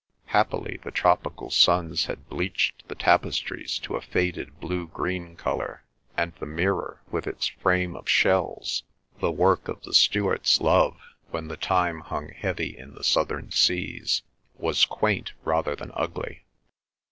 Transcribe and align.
Happily 0.25 0.79
the 0.83 0.89
tropical 0.89 1.51
suns 1.51 2.05
had 2.05 2.27
bleached 2.27 2.87
the 2.87 2.95
tapestries 2.95 3.77
to 3.77 3.95
a 3.95 4.01
faded 4.01 4.59
blue 4.59 4.87
green 4.87 5.35
colour, 5.35 5.83
and 6.17 6.33
the 6.39 6.47
mirror 6.47 7.03
with 7.11 7.27
its 7.27 7.45
frame 7.45 7.95
of 7.95 8.09
shells, 8.09 8.81
the 9.19 9.31
work 9.31 9.67
of 9.67 9.83
the 9.83 9.93
steward's 9.93 10.59
love, 10.59 10.97
when 11.29 11.49
the 11.49 11.55
time 11.55 11.99
hung 11.99 12.29
heavy 12.29 12.75
in 12.75 12.95
the 12.95 13.03
southern 13.03 13.51
seas, 13.51 14.23
was 14.57 14.85
quaint 14.85 15.33
rather 15.43 15.75
than 15.75 15.91
ugly. 15.93 16.45